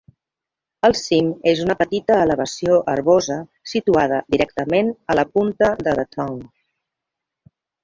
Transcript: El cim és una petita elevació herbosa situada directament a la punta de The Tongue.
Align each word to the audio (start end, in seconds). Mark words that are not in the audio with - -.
El 0.87 0.95
cim 1.01 1.27
és 1.51 1.61
una 1.65 1.75
petita 1.81 2.15
elevació 2.21 2.79
herbosa 2.95 3.37
situada 3.75 4.23
directament 4.37 4.91
a 5.15 5.19
la 5.21 5.29
punta 5.37 5.71
de 5.85 5.97
The 6.03 6.09
Tongue. 6.19 6.53